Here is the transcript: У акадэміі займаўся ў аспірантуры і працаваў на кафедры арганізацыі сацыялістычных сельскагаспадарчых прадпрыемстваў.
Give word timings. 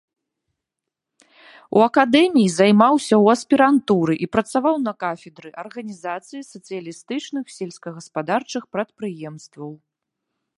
У 1.79 1.83
акадэміі 1.87 2.45
займаўся 2.59 3.13
ў 3.23 3.35
аспірантуры 3.37 4.15
і 4.27 4.29
працаваў 4.37 4.75
на 4.87 4.93
кафедры 5.03 5.49
арганізацыі 5.65 6.43
сацыялістычных 6.53 7.45
сельскагаспадарчых 7.59 8.63
прадпрыемстваў. 8.79 9.71